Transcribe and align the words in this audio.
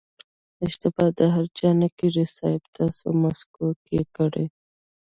اشتبا 0.65 1.05
د 1.17 1.19
هر 1.33 1.45
چا 1.57 1.69
نه 1.81 1.87
کېږي 1.97 2.25
صيب 2.37 2.61
تاسې 2.75 3.07
مسکو 3.21 3.67
کې 3.85 3.99
کړې 4.15 4.45
وه. 4.49 4.53